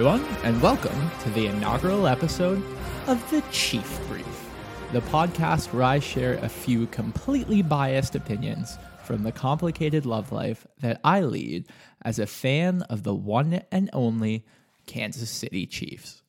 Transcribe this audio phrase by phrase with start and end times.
[0.00, 2.64] everyone, and welcome to the inaugural episode
[3.06, 4.50] of The Chief Brief,
[4.92, 10.66] the podcast where I share a few completely biased opinions from the complicated love life
[10.78, 11.66] that I lead
[12.00, 14.46] as a fan of the one and only
[14.86, 16.22] Kansas City Chiefs.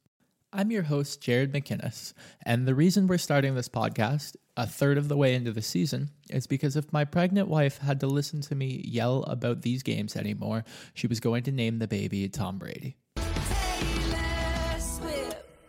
[0.52, 2.12] I'm your host, Jared McInnes,
[2.46, 6.10] and the reason we're starting this podcast a third of the way into the season
[6.30, 10.18] is because if my pregnant wife had to listen to me yell about these games
[10.18, 12.98] anymore, she was going to name the baby Tom Brady.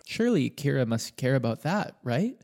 [0.07, 2.37] Surely Kira must care about that, right?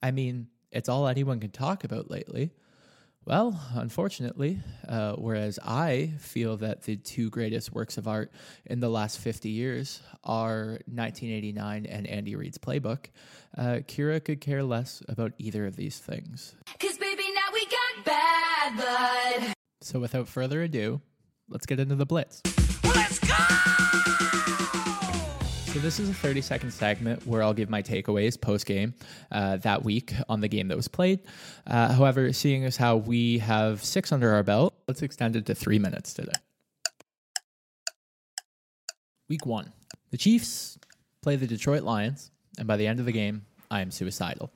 [0.00, 2.52] I mean, it's all anyone can talk about lately.
[3.24, 8.30] Well, unfortunately, uh, whereas I feel that the two greatest works of art
[8.64, 13.06] in the last 50 years are 1989 and Andy Reid's Playbook,
[13.58, 16.54] uh, Kira could care less about either of these things.
[16.78, 19.52] Cause baby, now we got bad blood.
[19.82, 21.00] So without further ado,
[21.48, 22.42] let's get into the Blitz.
[22.84, 23.85] Let's go!
[25.76, 28.94] So this is a 30 second segment where I'll give my takeaways post game
[29.30, 31.20] uh, that week on the game that was played.
[31.66, 35.54] Uh, however, seeing as how we have six under our belt, let's extend it to
[35.54, 36.32] three minutes today.
[39.28, 39.70] Week one,
[40.12, 40.78] the Chiefs
[41.20, 44.50] play the Detroit Lions, and by the end of the game, I am suicidal.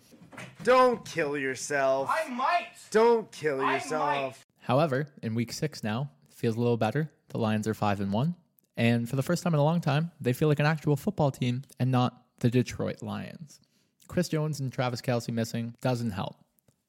[0.64, 2.08] Don't kill yourself.
[2.10, 2.68] I might.
[2.90, 4.46] Don't kill I yourself.
[4.60, 7.10] However, in week six now, feels a little better.
[7.28, 8.36] The Lions are five and one,
[8.80, 11.30] and for the first time in a long time, they feel like an actual football
[11.30, 13.60] team and not the Detroit Lions.
[14.08, 16.36] Chris Jones and Travis Kelce missing doesn't help,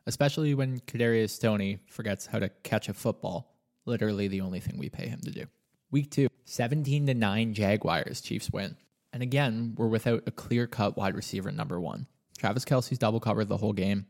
[0.08, 3.58] especially when Kadarius Toney forgets how to catch a football.
[3.86, 5.48] Literally the only thing we pay him to do.
[5.92, 8.78] Week two, 17 to 9 Jaguars, Chiefs win.
[9.11, 12.08] And again, we're without a clear cut wide receiver number one.
[12.38, 14.05] Travis Kelce's double covered the whole game.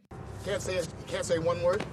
[0.45, 1.83] Can't say can't say one word.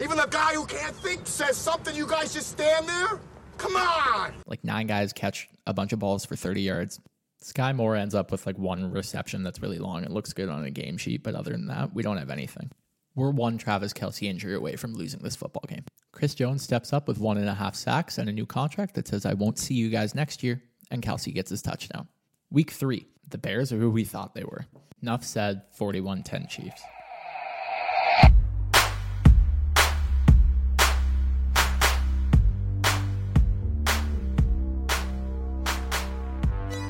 [0.00, 1.96] Even the guy who can't think says something.
[1.96, 3.20] You guys just stand there.
[3.58, 4.32] Come on.
[4.46, 7.00] like nine guys catch a bunch of balls for 30 yards.
[7.40, 10.02] Sky Moore ends up with like one reception that's really long.
[10.04, 12.70] It looks good on a game sheet, but other than that, we don't have anything.
[13.14, 15.84] We're one Travis Kelce injury away from losing this football game.
[16.12, 19.08] Chris Jones steps up with one and a half sacks and a new contract that
[19.08, 22.08] says, I won't see you guys next year, and Kelce gets his touchdown.
[22.50, 24.66] Week three, the Bears are who we thought they were.
[25.02, 26.82] Enough said, 41 10 Chiefs.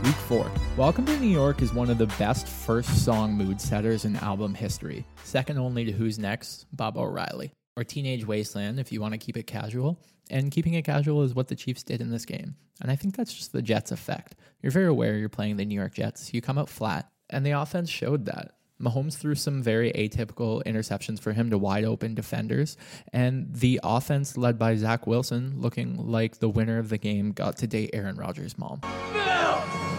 [0.09, 0.51] Week 4.
[0.79, 4.55] Welcome to New York is one of the best first song mood setters in album
[4.55, 9.19] history, second only to Who's Next, Baba O'Riley, or Teenage Wasteland if you want to
[9.19, 10.01] keep it casual.
[10.31, 12.55] And keeping it casual is what the Chiefs did in this game.
[12.81, 14.35] And I think that's just the Jets' effect.
[14.63, 17.51] You're very aware you're playing the New York Jets, you come out flat, and the
[17.51, 18.53] offense showed that.
[18.81, 22.79] Mahomes threw some very atypical interceptions for him to wide open defenders,
[23.13, 27.59] and the offense led by Zach Wilson, looking like the winner of the game, got
[27.59, 28.81] to date Aaron Rodgers' mom.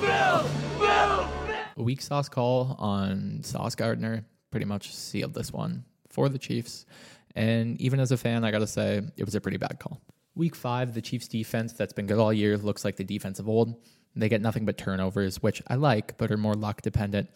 [0.02, 1.28] A
[1.78, 6.86] weak sauce call on Sauce Gardner pretty much sealed this one for the Chiefs.
[7.36, 10.02] And even as a fan, I got to say, it was a pretty bad call.
[10.36, 13.48] Week five, the Chiefs defense that's been good all year looks like the defense of
[13.48, 13.76] old.
[14.16, 17.30] They get nothing but turnovers, which I like, but are more luck dependent.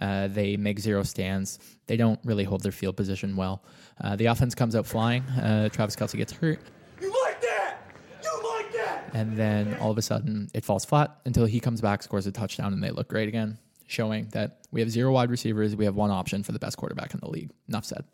[0.00, 1.58] Uh, they make zero stands.
[1.86, 3.64] They don't really hold their field position well.
[4.00, 5.22] Uh, the offense comes out flying.
[5.24, 6.60] Uh, Travis Kelce gets hurt.
[7.00, 7.78] You like that?
[8.22, 8.97] You like that?
[9.14, 12.32] And then all of a sudden, it falls flat until he comes back, scores a
[12.32, 15.74] touchdown, and they look great again, showing that we have zero wide receivers.
[15.76, 17.50] We have one option for the best quarterback in the league.
[17.68, 18.04] Enough said.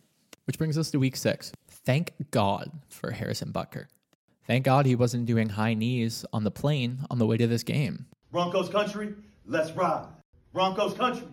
[0.47, 1.53] Which brings us to week six.
[1.69, 3.87] Thank God for Harrison Butker.
[4.47, 7.63] Thank God he wasn't doing high knees on the plane on the way to this
[7.63, 9.15] game Broncos country,
[9.47, 10.09] let's ride.
[10.53, 11.29] Broncos country,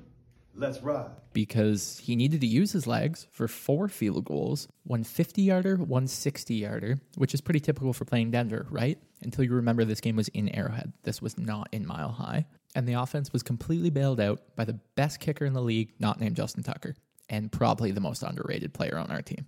[0.55, 1.09] let's ride.
[1.33, 6.07] because he needed to use his legs for four field goals one 50 yarder, one
[6.07, 8.97] 60 yarder, which is pretty typical for playing Denver, right?
[9.21, 10.91] Until you remember this game was in Arrowhead.
[11.03, 12.45] This was not in Mile High.
[12.75, 16.19] And the offense was completely bailed out by the best kicker in the league, not
[16.19, 16.95] named Justin Tucker,
[17.29, 19.45] and probably the most underrated player on our team.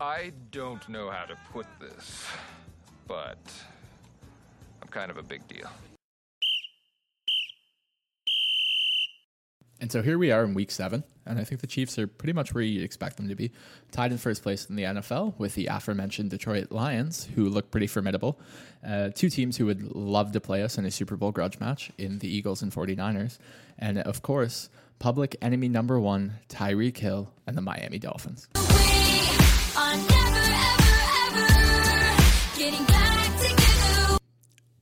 [0.00, 2.24] I don't know how to put this,
[3.06, 3.38] but
[4.82, 5.68] I'm kind of a big deal.
[9.88, 12.34] And so here we are in week seven, and I think the Chiefs are pretty
[12.34, 13.52] much where you'd expect them to be.
[13.90, 17.86] Tied in first place in the NFL with the aforementioned Detroit Lions, who look pretty
[17.86, 18.38] formidable.
[18.86, 21.90] Uh, two teams who would love to play us in a Super Bowl grudge match
[21.96, 23.38] in the Eagles and 49ers.
[23.78, 24.68] And of course,
[24.98, 28.46] public enemy number one, Tyreek Hill and the Miami Dolphins.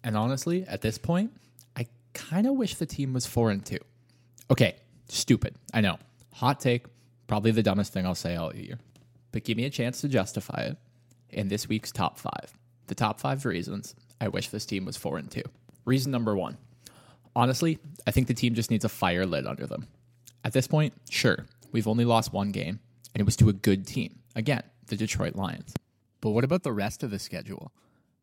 [0.02, 1.30] And honestly, at this point,
[1.76, 3.78] I kind of wish the team was four and two.
[4.48, 4.76] Okay,
[5.08, 5.54] stupid.
[5.72, 5.98] I know.
[6.34, 6.86] Hot take.
[7.26, 8.78] Probably the dumbest thing I'll say all year.
[9.32, 10.76] But give me a chance to justify it
[11.30, 12.56] in this week's top five.
[12.86, 15.42] The top five reasons I wish this team was four and two.
[15.84, 16.56] Reason number one.
[17.34, 19.88] Honestly, I think the team just needs a fire lit under them.
[20.44, 22.80] At this point, sure, we've only lost one game,
[23.14, 24.20] and it was to a good team.
[24.34, 25.74] Again, the Detroit Lions.
[26.20, 27.72] But what about the rest of the schedule?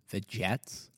[0.10, 0.90] The Jets,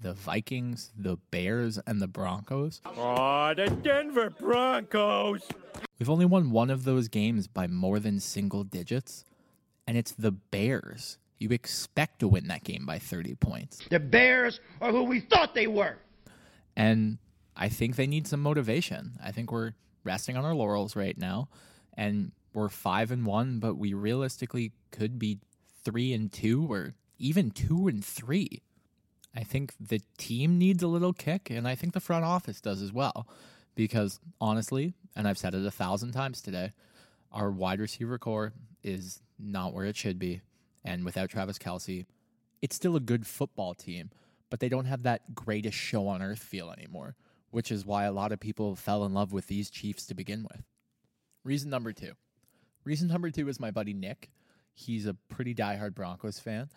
[0.00, 2.80] the Vikings, the Bears, and the Broncos?
[2.84, 5.42] Oh, the Denver Broncos.
[5.98, 9.24] We've only won one of those games by more than single digits,
[9.86, 11.18] and it's the Bears.
[11.38, 13.80] You expect to win that game by 30 points.
[13.90, 15.98] The Bears are who we thought they were.
[16.76, 17.18] And
[17.56, 19.18] I think they need some motivation.
[19.22, 19.72] I think we're
[20.04, 21.48] resting on our laurels right now,
[21.94, 25.38] and we're five and one, but we realistically could be
[25.84, 28.62] three and two or even two and three.
[29.38, 32.82] I think the team needs a little kick, and I think the front office does
[32.82, 33.28] as well.
[33.76, 36.72] Because honestly, and I've said it a thousand times today,
[37.30, 38.52] our wide receiver corps
[38.82, 40.40] is not where it should be.
[40.84, 42.06] And without Travis Kelce,
[42.62, 44.10] it's still a good football team,
[44.50, 47.14] but they don't have that greatest show on earth feel anymore,
[47.52, 50.48] which is why a lot of people fell in love with these Chiefs to begin
[50.50, 50.64] with.
[51.44, 52.14] Reason number two.
[52.82, 54.30] Reason number two is my buddy Nick.
[54.74, 56.70] He's a pretty diehard Broncos fan.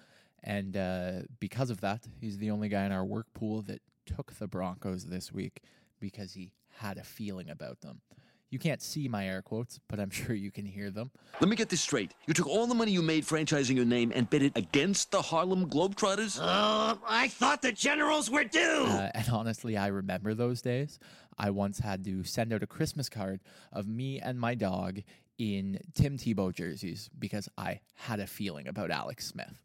[0.43, 4.33] And uh, because of that, he's the only guy in our work pool that took
[4.33, 5.61] the Broncos this week
[5.99, 8.01] because he had a feeling about them.
[8.49, 11.11] You can't see my air quotes, but I'm sure you can hear them.
[11.39, 12.13] Let me get this straight.
[12.27, 15.21] You took all the money you made franchising your name and bet it against the
[15.21, 16.39] Harlem Globetrotters?
[16.39, 18.85] Uh, I thought the Generals were due.
[18.87, 20.99] Uh, and honestly, I remember those days.
[21.37, 23.39] I once had to send out a Christmas card
[23.71, 24.99] of me and my dog
[25.37, 29.63] in Tim Tebow jerseys because I had a feeling about Alex Smith.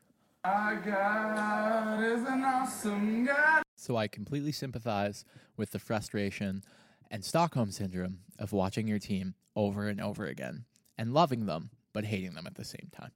[3.75, 5.25] So I completely sympathize
[5.57, 6.63] with the frustration
[7.11, 10.65] and Stockholm syndrome of watching your team over and over again
[10.97, 13.11] and loving them but hating them at the same time.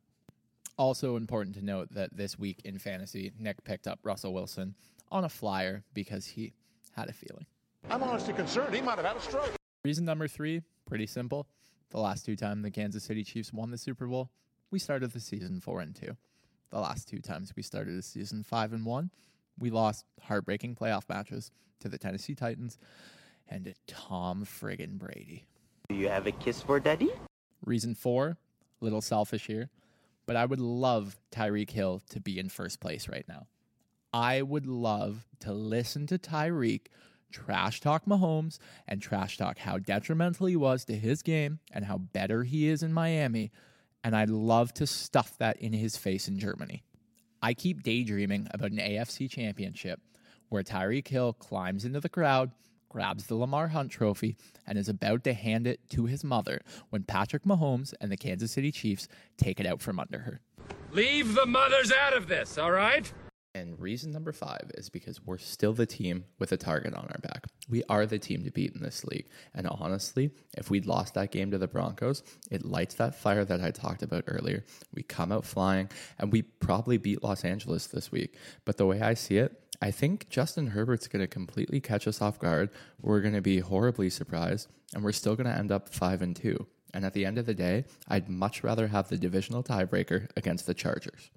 [0.77, 4.75] Also important to note that this week in fantasy, Nick picked up Russell Wilson
[5.13, 6.53] on a flyer because he
[6.97, 7.47] had a feeling.
[7.91, 9.53] I'm honestly concerned he might have had a stroke.
[9.85, 11.47] Reason number three, pretty simple.
[11.91, 14.31] The last two times the Kansas City Chiefs won the Super Bowl,
[14.71, 16.17] we started the season four and two.
[16.71, 19.11] The last two times we started a season five and one,
[19.59, 21.51] we lost heartbreaking playoff matches
[21.81, 22.79] to the Tennessee Titans
[23.49, 25.47] and to Tom friggin' Brady.
[25.89, 27.11] Do you have a kiss for Daddy?
[27.65, 28.39] Reason four,
[28.81, 29.69] little selfish here,
[30.27, 33.47] but I would love Tyreek Hill to be in first place right now.
[34.13, 36.87] I would love to listen to Tyreek
[37.33, 41.99] trash talk Mahomes and trash talk how detrimental he was to his game and how
[41.99, 43.51] better he is in Miami.
[44.03, 46.83] And I'd love to stuff that in his face in Germany.
[47.43, 50.01] I keep daydreaming about an AFC championship
[50.49, 52.51] where Tyreek Hill climbs into the crowd,
[52.89, 54.37] grabs the Lamar Hunt trophy,
[54.67, 56.61] and is about to hand it to his mother
[56.91, 59.09] when Patrick Mahomes and the Kansas City Chiefs
[59.39, 60.41] take it out from under her.
[60.91, 63.13] Leave the mothers out of this, all right?
[63.53, 67.19] And reason number five is because we're still the team with a target on our
[67.21, 67.47] back.
[67.69, 69.27] We are the team to beat in this league.
[69.55, 73.61] And honestly, if we'd lost that game to the Broncos, it lights that fire that
[73.61, 74.65] I talked about earlier.
[74.95, 78.37] We come out flying and we probably beat Los Angeles this week.
[78.65, 82.23] But the way I see it, I think Justin Herbert's going to completely catch us
[82.23, 82.71] off guard.
[83.01, 86.37] We're going to be horribly surprised and we're still going to end up 5 and
[86.37, 86.67] 2.
[86.95, 90.67] And at the end of the day, I'd much rather have the divisional tiebreaker against
[90.67, 91.31] the Chargers.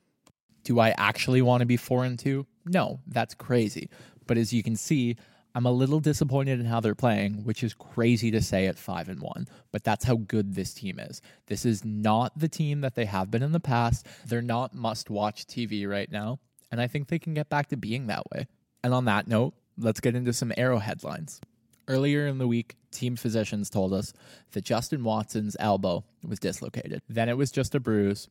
[0.63, 2.45] Do I actually want to be four and two?
[2.65, 3.89] No, that's crazy.
[4.27, 5.17] But as you can see,
[5.55, 9.07] I'm a little disappointed in how they're playing, which is crazy to say at five
[9.07, 9.47] and one.
[9.71, 11.21] But that's how good this team is.
[11.47, 14.07] This is not the team that they have been in the past.
[14.25, 16.39] They're not must watch TV right now.
[16.71, 18.47] And I think they can get back to being that way.
[18.83, 21.39] And on that note, let's get into some arrow headlines.
[21.87, 24.13] Earlier in the week, team physicians told us
[24.53, 27.01] that Justin Watson's elbow was dislocated.
[27.07, 28.27] Then it was just a bruise.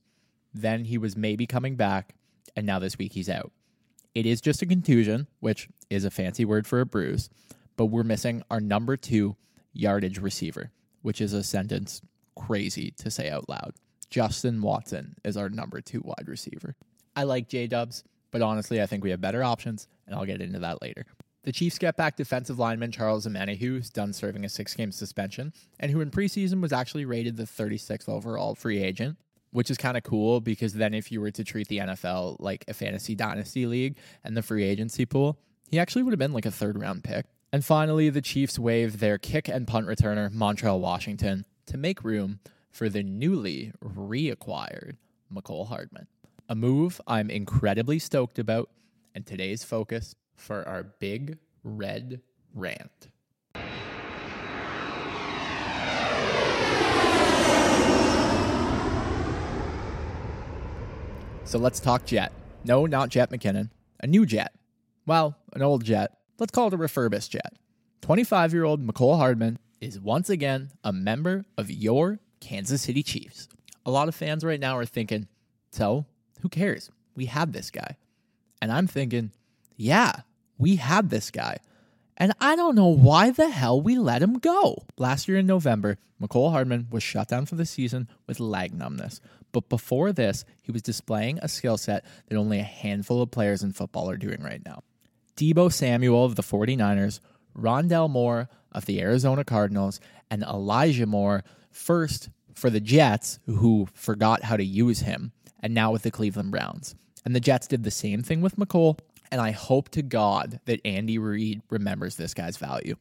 [0.53, 2.15] Then he was maybe coming back
[2.57, 3.53] and now this week he's out.
[4.15, 7.31] It is just a contusion, which is a fancy word for a bruise,
[7.77, 9.37] but we're missing our number two
[9.73, 10.71] yardage receiver,
[11.01, 12.03] which is a sentence
[12.37, 13.73] crazy to say out loud.
[14.11, 16.77] Justin Watson is our number two wide receiver.
[17.17, 20.43] I like J Dubs, but honestly, I think we have better options, and I'll get
[20.43, 21.07] into that later.
[21.45, 25.53] The Chiefs get back defensive lineman Charles Omenihu, who's done serving a six game suspension,
[25.81, 29.17] and who in preseason was actually rated the 36th overall free agent
[29.53, 32.65] which is kind of cool because then if you were to treat the NFL like
[32.69, 35.39] a fantasy dynasty league and the free agency pool,
[35.71, 37.27] he actually would have been like a third round pick.
[37.53, 42.41] And finally, the Chiefs waived their kick and punt returner, Montrell Washington, to make room
[42.71, 44.97] for the newly reacquired
[45.33, 46.07] Mecole Hardman.
[46.49, 48.71] A move I'm incredibly stoked about,
[49.15, 52.21] and today's focus for our big red
[52.55, 53.09] rant.
[61.45, 62.33] So let's talk jet.
[62.65, 63.71] No, not Jet McKinnon.
[64.01, 64.55] A new jet.
[65.07, 66.17] Well, an old jet.
[66.39, 67.55] Let's call it a refurbished jet.
[68.03, 73.49] 25 year old Mecole Hardman is once again a member of your Kansas City Chiefs.
[73.85, 75.27] A lot of fans right now are thinking,
[75.71, 76.07] so
[76.41, 76.91] who cares?
[77.17, 77.97] We have this guy.
[78.61, 79.33] And I'm thinking,
[79.77, 80.13] yeah,
[80.59, 81.59] we have this guy.
[82.17, 84.85] And I don't know why the hell we let him go.
[84.97, 89.21] Last year in November, Mecole Hardman was shut down for the season with leg numbness.
[89.53, 93.63] But before this, he was displaying a skill set that only a handful of players
[93.63, 94.83] in football are doing right now.
[95.37, 97.21] Deebo Samuel of the 49ers,
[97.57, 104.43] Rondale Moore of the Arizona Cardinals, and Elijah Moore, first for the Jets, who forgot
[104.43, 106.95] how to use him, and now with the Cleveland Browns.
[107.25, 108.99] And the Jets did the same thing with Mecole,
[109.31, 112.97] and I hope to God that Andy Reid remembers this guy's value.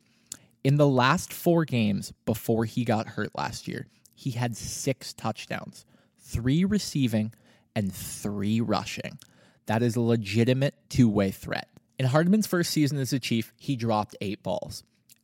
[0.63, 5.86] In the last four games before he got hurt last year, he had six touchdowns,
[6.22, 7.34] three receiving,
[7.75, 9.18] and three rushing.
[9.66, 11.68] That is a legitimate two way threat.
[11.98, 14.84] In Hardman's first season as a Chief, he dropped eight balls.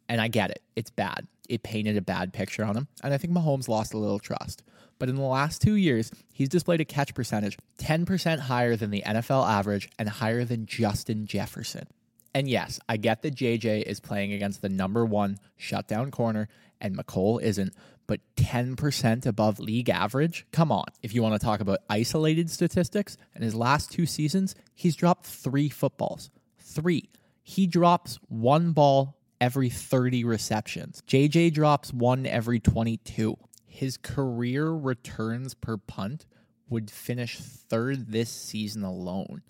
[0.10, 1.28] And I get it, it's bad.
[1.50, 2.88] It painted a bad picture on him.
[3.04, 4.64] And I think Mahomes lost a little trust.
[5.00, 9.04] But in the last two years, he's displayed a catch percentage 10% higher than the
[9.06, 11.88] NFL average and higher than Justin Jefferson.
[12.34, 16.48] And yes, I get that JJ is playing against the number one shutdown corner
[16.82, 17.74] and Mecole isn't,
[18.08, 20.46] but 10% above league average?
[20.52, 20.86] Come on.
[21.02, 25.26] If you want to talk about isolated statistics, in his last two seasons, he's dropped
[25.26, 26.30] three footballs.
[26.58, 27.10] Three.
[27.44, 31.04] He drops one ball every 30 receptions.
[31.08, 33.38] JJ drops one every 22.
[33.66, 36.26] His career returns per punt
[36.70, 39.44] would finish third this season alone.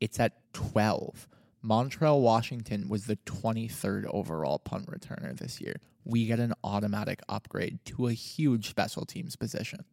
[0.00, 1.28] It's at 12.
[1.64, 5.76] Montrell Washington was the 23rd overall punt returner this year.
[6.06, 9.84] We get an automatic upgrade to a huge special teams position.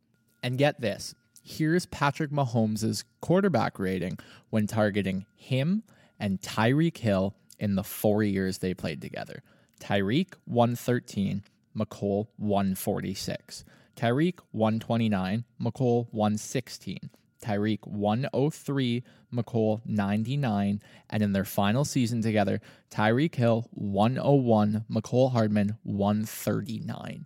[0.43, 4.17] And get this here's Patrick Mahomes' quarterback rating
[4.49, 5.83] when targeting him
[6.19, 9.43] and Tyreek Hill in the four years they played together.
[9.81, 11.43] Tyreek 113,
[11.75, 13.65] Mecole 146.
[13.95, 17.09] Tyreek 129, Mecole 116.
[17.43, 25.77] Tyreek 103, Mecole 99, and in their final season together, Tyreek Hill 101, Mecole Hardman
[25.83, 27.25] 139.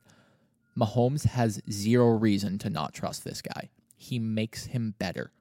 [0.78, 3.70] Mahomes has zero reason to not trust this guy.
[3.96, 5.32] He makes him better.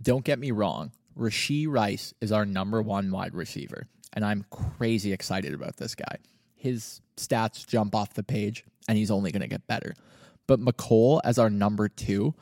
[0.00, 5.12] Don't get me wrong, Rashee Rice is our number one wide receiver, and I'm crazy
[5.12, 6.18] excited about this guy.
[6.54, 9.94] His stats jump off the page, and he's only going to get better.
[10.46, 12.34] But Mecole, as our number two,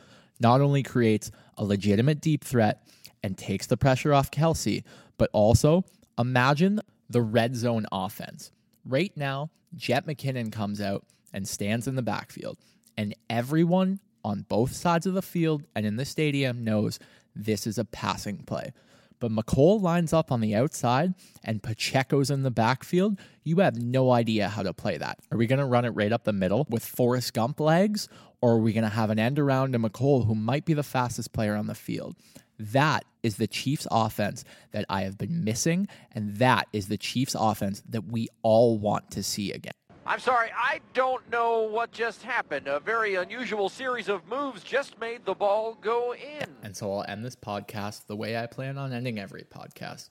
[0.45, 2.87] not only creates a legitimate deep threat
[3.23, 4.85] and takes the pressure off Kelce,
[5.17, 5.85] but also
[6.19, 8.53] imagine the red zone offense.
[8.85, 12.59] Right now, Jet McKinnon comes out and stands in the backfield,
[12.99, 16.99] and everyone on both sides of the field and in the stadium knows
[17.35, 18.75] this is a passing play.
[19.25, 23.19] But Mecole lines up on the outside and Pacheco's in the backfield.
[23.43, 25.19] You have no idea how to play that.
[25.33, 28.07] Are we going to run it right up the middle with Forrest Gump legs?
[28.43, 30.83] Or are we going to have an end around to Mecole, who might be the
[30.83, 32.17] fastest player on the field?
[32.59, 35.89] That is the Chiefs offense that I have been missing.
[36.13, 39.73] And that is the Chiefs offense that we all want to see again.
[40.07, 42.69] I'm sorry, I don't know what just happened.
[42.69, 46.54] A very unusual series of moves just made the ball go in.
[46.75, 50.09] And so I'll end this podcast the way I plan on ending every podcast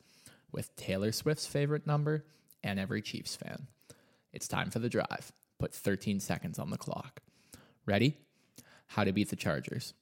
[0.53, 2.24] with Taylor Swift's favorite number
[2.63, 3.67] and every Chiefs fan.
[4.32, 5.34] It's time for the drive.
[5.60, 7.20] Put 13 seconds on the clock.
[7.86, 8.15] Ready?
[8.88, 9.93] How to beat the Chargers.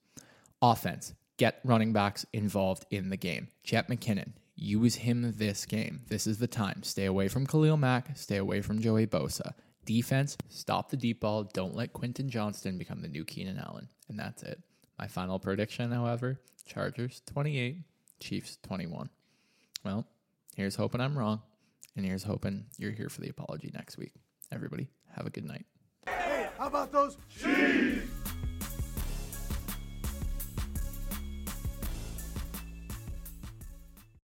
[0.61, 1.15] Offense.
[1.37, 3.47] Get running backs involved in the game.
[3.63, 4.33] Jet McKinnon.
[4.55, 6.01] Use him this game.
[6.09, 6.83] This is the time.
[6.83, 8.15] Stay away from Khalil Mack.
[8.15, 9.55] Stay away from Joey Bosa.
[9.83, 11.43] Defense, stop the deep ball.
[11.43, 13.89] Don't let Quentin Johnston become the new Keenan Allen.
[14.09, 14.61] And that's it.
[15.01, 17.77] My final prediction, however Chargers 28,
[18.19, 19.09] Chiefs 21.
[19.83, 20.05] Well,
[20.55, 21.41] here's hoping I'm wrong.
[21.95, 24.13] And here's hoping you're here for the apology next week.
[24.51, 25.65] Everybody, have a good night.
[26.07, 28.05] Hey, how about those Chiefs?